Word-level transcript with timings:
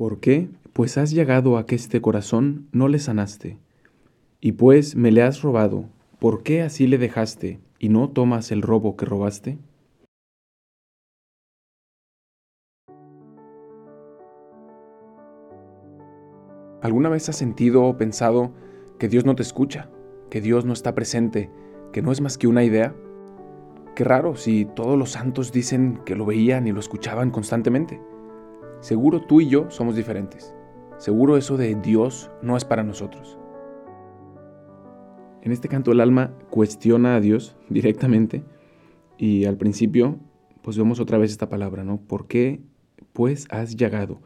¿Por 0.00 0.18
qué? 0.18 0.48
Pues 0.72 0.96
has 0.96 1.10
llegado 1.10 1.58
a 1.58 1.66
que 1.66 1.74
este 1.74 2.00
corazón 2.00 2.68
no 2.72 2.88
le 2.88 2.98
sanaste. 2.98 3.58
Y 4.40 4.52
pues 4.52 4.96
me 4.96 5.12
le 5.12 5.20
has 5.20 5.42
robado, 5.42 5.90
¿por 6.18 6.42
qué 6.42 6.62
así 6.62 6.86
le 6.86 6.96
dejaste 6.96 7.60
y 7.78 7.90
no 7.90 8.08
tomas 8.08 8.50
el 8.50 8.62
robo 8.62 8.96
que 8.96 9.04
robaste? 9.04 9.58
¿Alguna 16.80 17.10
vez 17.10 17.28
has 17.28 17.36
sentido 17.36 17.84
o 17.84 17.98
pensado 17.98 18.54
que 18.98 19.08
Dios 19.08 19.26
no 19.26 19.36
te 19.36 19.42
escucha, 19.42 19.90
que 20.30 20.40
Dios 20.40 20.64
no 20.64 20.72
está 20.72 20.94
presente, 20.94 21.50
que 21.92 22.00
no 22.00 22.10
es 22.10 22.22
más 22.22 22.38
que 22.38 22.46
una 22.46 22.64
idea? 22.64 22.94
Qué 23.94 24.04
raro 24.04 24.34
si 24.36 24.64
todos 24.64 24.98
los 24.98 25.10
santos 25.10 25.52
dicen 25.52 26.00
que 26.06 26.16
lo 26.16 26.24
veían 26.24 26.66
y 26.66 26.72
lo 26.72 26.80
escuchaban 26.80 27.30
constantemente. 27.30 28.00
Seguro 28.80 29.20
tú 29.20 29.40
y 29.40 29.48
yo 29.48 29.70
somos 29.70 29.94
diferentes. 29.94 30.54
Seguro 30.98 31.36
eso 31.36 31.56
de 31.56 31.74
Dios 31.74 32.30
no 32.42 32.56
es 32.56 32.64
para 32.64 32.82
nosotros. 32.82 33.38
En 35.42 35.52
este 35.52 35.68
canto 35.68 35.92
el 35.92 36.00
alma 36.00 36.32
cuestiona 36.50 37.16
a 37.16 37.20
Dios 37.20 37.56
directamente 37.68 38.42
y 39.18 39.44
al 39.44 39.56
principio 39.56 40.18
pues 40.62 40.76
vemos 40.76 41.00
otra 41.00 41.18
vez 41.18 41.30
esta 41.30 41.48
palabra, 41.48 41.84
¿no? 41.84 41.98
¿Por 42.00 42.26
qué 42.26 42.60
pues 43.12 43.46
has 43.50 43.76
llegado? 43.76 44.20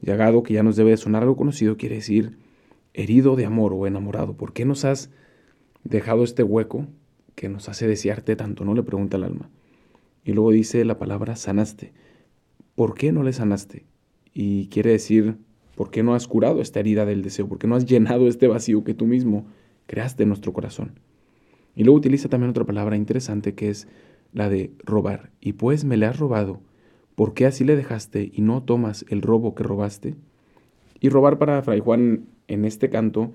Llagado, 0.00 0.42
que 0.42 0.54
ya 0.54 0.62
nos 0.62 0.76
debe 0.76 0.96
sonar 0.96 1.22
algo 1.22 1.36
conocido, 1.36 1.76
quiere 1.76 1.96
decir 1.96 2.38
herido 2.94 3.36
de 3.36 3.44
amor 3.44 3.72
o 3.74 3.86
enamorado. 3.86 4.34
¿Por 4.34 4.52
qué 4.52 4.64
nos 4.64 4.84
has 4.84 5.10
dejado 5.84 6.24
este 6.24 6.42
hueco 6.42 6.86
que 7.34 7.48
nos 7.48 7.68
hace 7.68 7.86
desearte 7.86 8.36
tanto? 8.36 8.64
No 8.64 8.74
le 8.74 8.82
pregunta 8.82 9.18
el 9.18 9.24
alma. 9.24 9.50
Y 10.24 10.32
luego 10.32 10.52
dice 10.52 10.84
la 10.84 10.98
palabra 10.98 11.36
sanaste. 11.36 11.92
¿Por 12.80 12.94
qué 12.94 13.12
no 13.12 13.22
le 13.22 13.34
sanaste? 13.34 13.84
Y 14.32 14.68
quiere 14.68 14.92
decir, 14.92 15.36
¿por 15.74 15.90
qué 15.90 16.02
no 16.02 16.14
has 16.14 16.26
curado 16.26 16.62
esta 16.62 16.80
herida 16.80 17.04
del 17.04 17.20
deseo? 17.20 17.46
¿Por 17.46 17.58
qué 17.58 17.66
no 17.66 17.76
has 17.76 17.84
llenado 17.84 18.26
este 18.26 18.48
vacío 18.48 18.84
que 18.84 18.94
tú 18.94 19.04
mismo 19.04 19.44
creaste 19.86 20.22
en 20.22 20.30
nuestro 20.30 20.54
corazón? 20.54 20.98
Y 21.76 21.84
luego 21.84 21.98
utiliza 21.98 22.30
también 22.30 22.48
otra 22.48 22.64
palabra 22.64 22.96
interesante 22.96 23.54
que 23.54 23.68
es 23.68 23.86
la 24.32 24.48
de 24.48 24.72
robar. 24.82 25.28
Y 25.42 25.52
pues 25.52 25.84
me 25.84 25.98
le 25.98 26.06
has 26.06 26.18
robado 26.18 26.62
¿Por 27.16 27.34
qué 27.34 27.44
así 27.44 27.64
le 27.64 27.76
dejaste 27.76 28.30
y 28.32 28.40
no 28.40 28.62
tomas 28.62 29.04
el 29.10 29.20
robo 29.20 29.54
que 29.54 29.62
robaste? 29.62 30.14
Y 31.00 31.10
robar 31.10 31.36
para 31.36 31.60
Fray 31.60 31.80
Juan 31.80 32.30
en 32.48 32.64
este 32.64 32.88
canto 32.88 33.34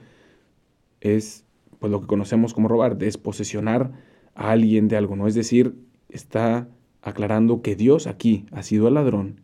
es 1.02 1.46
pues 1.78 1.92
lo 1.92 2.02
que 2.02 2.08
conocemos 2.08 2.56
como 2.56 2.68
robar, 2.68 2.98
desposesionar 2.98 3.92
a 4.34 4.50
alguien 4.50 4.88
de 4.88 4.98
algo, 4.98 5.16
¿no? 5.16 5.28
Es 5.28 5.36
decir, 5.36 5.76
está 6.10 6.68
aclarando 7.06 7.62
que 7.62 7.76
Dios 7.76 8.08
aquí 8.08 8.48
ha 8.52 8.64
sido 8.64 8.88
el 8.88 8.96
ladrón 8.96 9.42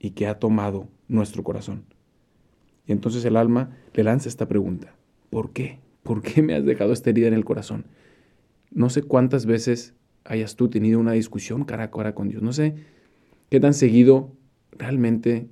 y 0.00 0.10
que 0.10 0.26
ha 0.26 0.40
tomado 0.40 0.88
nuestro 1.06 1.44
corazón. 1.44 1.84
Y 2.86 2.92
entonces 2.92 3.24
el 3.24 3.36
alma 3.36 3.70
le 3.94 4.02
lanza 4.02 4.28
esta 4.28 4.48
pregunta, 4.48 4.96
¿por 5.30 5.52
qué? 5.52 5.78
¿Por 6.02 6.22
qué 6.22 6.42
me 6.42 6.54
has 6.54 6.64
dejado 6.64 6.92
esta 6.92 7.10
herida 7.10 7.28
en 7.28 7.34
el 7.34 7.44
corazón? 7.44 7.86
No 8.72 8.90
sé 8.90 9.04
cuántas 9.04 9.46
veces 9.46 9.94
hayas 10.24 10.56
tú 10.56 10.68
tenido 10.68 10.98
una 10.98 11.12
discusión 11.12 11.64
cara 11.64 11.84
a 11.84 11.90
cara 11.92 12.16
con 12.16 12.28
Dios, 12.28 12.42
no 12.42 12.52
sé 12.52 12.74
qué 13.48 13.60
tan 13.60 13.74
seguido 13.74 14.32
realmente 14.72 15.48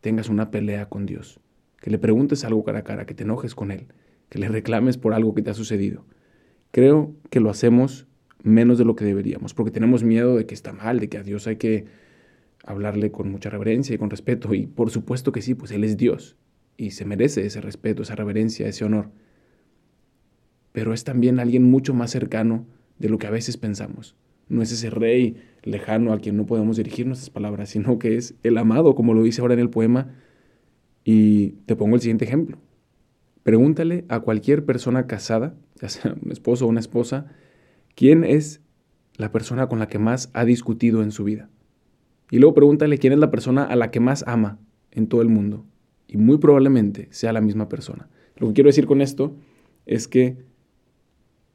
tengas 0.00 0.30
una 0.30 0.50
pelea 0.50 0.88
con 0.88 1.04
Dios, 1.04 1.38
que 1.82 1.90
le 1.90 1.98
preguntes 1.98 2.44
algo 2.44 2.64
cara 2.64 2.78
a 2.78 2.84
cara, 2.84 3.04
que 3.04 3.12
te 3.14 3.24
enojes 3.24 3.54
con 3.54 3.72
Él, 3.72 3.88
que 4.30 4.38
le 4.38 4.48
reclames 4.48 4.96
por 4.96 5.12
algo 5.12 5.34
que 5.34 5.42
te 5.42 5.50
ha 5.50 5.54
sucedido. 5.54 6.06
Creo 6.70 7.14
que 7.28 7.40
lo 7.40 7.50
hacemos 7.50 8.06
menos 8.42 8.78
de 8.78 8.84
lo 8.84 8.96
que 8.96 9.04
deberíamos, 9.04 9.54
porque 9.54 9.70
tenemos 9.70 10.04
miedo 10.04 10.36
de 10.36 10.46
que 10.46 10.54
está 10.54 10.72
mal, 10.72 11.00
de 11.00 11.08
que 11.08 11.18
a 11.18 11.22
Dios 11.22 11.46
hay 11.46 11.56
que 11.56 11.86
hablarle 12.64 13.10
con 13.10 13.30
mucha 13.30 13.50
reverencia 13.50 13.94
y 13.94 13.98
con 13.98 14.10
respeto, 14.10 14.54
y 14.54 14.66
por 14.66 14.90
supuesto 14.90 15.32
que 15.32 15.42
sí, 15.42 15.54
pues 15.54 15.70
Él 15.70 15.84
es 15.84 15.96
Dios, 15.96 16.36
y 16.76 16.92
se 16.92 17.04
merece 17.04 17.44
ese 17.46 17.60
respeto, 17.60 18.02
esa 18.02 18.14
reverencia, 18.14 18.66
ese 18.66 18.84
honor. 18.84 19.10
Pero 20.72 20.94
es 20.94 21.04
también 21.04 21.38
alguien 21.38 21.64
mucho 21.64 21.94
más 21.94 22.10
cercano 22.10 22.66
de 22.98 23.08
lo 23.08 23.18
que 23.18 23.26
a 23.26 23.30
veces 23.30 23.56
pensamos 23.56 24.16
no 24.52 24.62
es 24.62 24.70
ese 24.70 24.90
rey 24.90 25.36
lejano 25.62 26.12
a 26.12 26.18
quien 26.18 26.36
no 26.36 26.46
podemos 26.46 26.76
dirigir 26.76 27.06
nuestras 27.06 27.30
palabras, 27.30 27.70
sino 27.70 27.98
que 27.98 28.16
es 28.16 28.34
el 28.42 28.58
amado, 28.58 28.94
como 28.94 29.14
lo 29.14 29.22
dice 29.22 29.40
ahora 29.40 29.54
en 29.54 29.60
el 29.60 29.70
poema. 29.70 30.10
Y 31.04 31.52
te 31.66 31.74
pongo 31.74 31.96
el 31.96 32.02
siguiente 32.02 32.26
ejemplo. 32.26 32.58
Pregúntale 33.42 34.04
a 34.08 34.20
cualquier 34.20 34.64
persona 34.64 35.06
casada, 35.06 35.54
ya 35.80 35.88
sea 35.88 36.14
un 36.22 36.30
esposo 36.30 36.66
o 36.66 36.68
una 36.68 36.80
esposa, 36.80 37.32
quién 37.94 38.24
es 38.24 38.60
la 39.16 39.32
persona 39.32 39.68
con 39.68 39.78
la 39.78 39.88
que 39.88 39.98
más 39.98 40.30
ha 40.32 40.44
discutido 40.44 41.02
en 41.02 41.12
su 41.12 41.24
vida. 41.24 41.48
Y 42.30 42.38
luego 42.38 42.54
pregúntale 42.54 42.98
quién 42.98 43.12
es 43.12 43.18
la 43.18 43.30
persona 43.30 43.64
a 43.64 43.76
la 43.76 43.90
que 43.90 44.00
más 44.00 44.24
ama 44.26 44.58
en 44.90 45.06
todo 45.06 45.22
el 45.22 45.28
mundo. 45.28 45.64
Y 46.08 46.16
muy 46.16 46.38
probablemente 46.38 47.08
sea 47.10 47.32
la 47.32 47.40
misma 47.40 47.68
persona. 47.68 48.08
Lo 48.36 48.48
que 48.48 48.54
quiero 48.54 48.68
decir 48.68 48.86
con 48.86 49.00
esto 49.00 49.34
es 49.86 50.08
que 50.08 50.36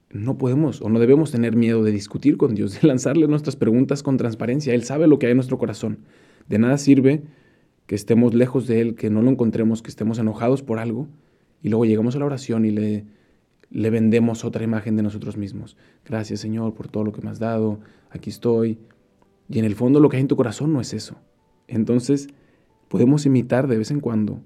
no 0.09 0.37
podemos 0.37 0.81
o 0.81 0.89
no 0.89 0.99
debemos 0.99 1.31
tener 1.31 1.55
miedo 1.55 1.83
de 1.83 1.91
discutir 1.91 2.37
con 2.37 2.55
Dios, 2.55 2.79
de 2.81 2.87
lanzarle 2.87 3.27
nuestras 3.27 3.55
preguntas 3.55 4.03
con 4.03 4.17
transparencia. 4.17 4.73
Él 4.73 4.83
sabe 4.83 5.07
lo 5.07 5.19
que 5.19 5.25
hay 5.25 5.31
en 5.31 5.37
nuestro 5.37 5.57
corazón. 5.57 5.99
De 6.47 6.59
nada 6.59 6.77
sirve 6.77 7.23
que 7.87 7.95
estemos 7.95 8.33
lejos 8.33 8.67
de 8.67 8.81
Él, 8.81 8.95
que 8.95 9.09
no 9.09 9.21
lo 9.21 9.31
encontremos, 9.31 9.81
que 9.81 9.89
estemos 9.89 10.19
enojados 10.19 10.61
por 10.61 10.79
algo 10.79 11.07
y 11.61 11.69
luego 11.69 11.85
llegamos 11.85 12.15
a 12.15 12.19
la 12.19 12.25
oración 12.25 12.65
y 12.65 12.71
le, 12.71 13.05
le 13.69 13.89
vendemos 13.89 14.45
otra 14.45 14.63
imagen 14.63 14.95
de 14.95 15.03
nosotros 15.03 15.37
mismos. 15.37 15.77
Gracias 16.05 16.39
Señor 16.39 16.73
por 16.73 16.87
todo 16.87 17.03
lo 17.03 17.11
que 17.11 17.21
me 17.21 17.29
has 17.29 17.39
dado, 17.39 17.79
aquí 18.09 18.29
estoy. 18.29 18.79
Y 19.49 19.59
en 19.59 19.65
el 19.65 19.75
fondo 19.75 19.99
lo 19.99 20.09
que 20.09 20.17
hay 20.17 20.21
en 20.21 20.27
tu 20.27 20.35
corazón 20.35 20.73
no 20.73 20.81
es 20.81 20.93
eso. 20.93 21.15
Entonces 21.67 22.27
podemos 22.87 23.25
imitar 23.25 23.67
de 23.67 23.77
vez 23.77 23.91
en 23.91 23.99
cuando 23.99 24.41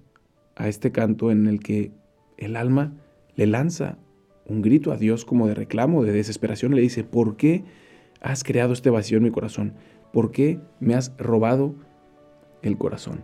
a 0.55 0.67
este 0.67 0.91
canto 0.91 1.31
en 1.31 1.47
el 1.47 1.59
que 1.59 1.91
el 2.37 2.55
alma 2.55 2.93
le 3.35 3.47
lanza 3.47 3.97
un 4.45 4.61
grito 4.61 4.91
a 4.91 4.97
Dios 4.97 5.25
como 5.25 5.47
de 5.47 5.53
reclamo, 5.53 6.03
de 6.03 6.11
desesperación, 6.11 6.75
le 6.75 6.81
dice, 6.81 7.03
¿por 7.03 7.37
qué 7.37 7.63
has 8.19 8.43
creado 8.43 8.73
este 8.73 8.89
vacío 8.89 9.17
en 9.17 9.23
mi 9.23 9.31
corazón? 9.31 9.73
¿Por 10.11 10.31
qué 10.31 10.59
me 10.79 10.95
has 10.95 11.13
robado 11.17 11.75
el 12.61 12.77
corazón? 12.77 13.23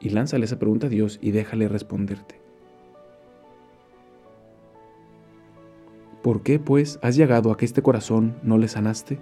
Y 0.00 0.10
lánzale 0.10 0.44
esa 0.44 0.58
pregunta 0.58 0.88
a 0.88 0.90
Dios 0.90 1.18
y 1.22 1.30
déjale 1.30 1.68
responderte. 1.68 2.43
¿Por 6.24 6.40
qué, 6.40 6.58
pues, 6.58 6.98
has 7.02 7.16
llegado 7.16 7.52
a 7.52 7.58
que 7.58 7.66
este 7.66 7.82
corazón 7.82 8.34
no 8.42 8.56
le 8.56 8.66
sanaste? 8.66 9.18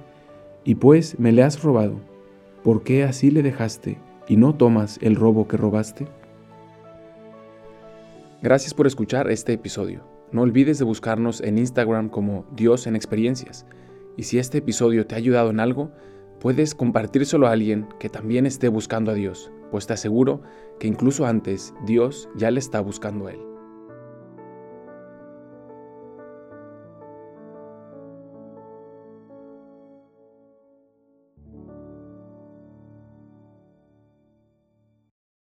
Y 0.62 0.76
pues 0.76 1.18
me 1.18 1.32
le 1.32 1.42
has 1.42 1.60
robado. 1.60 1.96
¿Por 2.62 2.84
qué 2.84 3.02
así 3.02 3.32
le 3.32 3.42
dejaste 3.42 3.98
y 4.28 4.36
no 4.36 4.54
tomas 4.54 5.00
el 5.02 5.16
robo 5.16 5.48
que 5.48 5.56
robaste? 5.56 6.06
Gracias 8.41 8.72
por 8.72 8.86
escuchar 8.86 9.28
este 9.32 9.52
episodio. 9.52 10.04
No 10.30 10.42
olvides 10.42 10.78
de 10.78 10.84
buscarnos 10.84 11.41
en 11.41 11.58
Instagram 11.58 12.08
como 12.08 12.46
Dios 12.54 12.86
en 12.86 12.94
Experiencias. 12.94 13.66
Y 14.16 14.22
si 14.22 14.38
este 14.38 14.58
episodio 14.58 15.04
te 15.04 15.16
ha 15.16 15.18
ayudado 15.18 15.50
en 15.50 15.58
algo, 15.58 15.91
puedes 16.38 16.72
compartírselo 16.72 17.48
a 17.48 17.50
alguien 17.50 17.88
que 17.98 18.10
también 18.10 18.46
esté 18.46 18.68
buscando 18.68 19.10
a 19.10 19.14
Dios, 19.14 19.50
pues 19.72 19.88
te 19.88 19.94
aseguro 19.94 20.42
que 20.78 20.86
incluso 20.86 21.26
antes 21.26 21.74
Dios 21.84 22.28
ya 22.36 22.52
le 22.52 22.60
está 22.60 22.80
buscando 22.80 23.26
a 23.26 23.32
él. 23.32 23.51